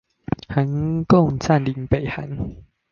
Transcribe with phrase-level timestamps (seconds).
[0.47, 2.55] 韓共占領北韓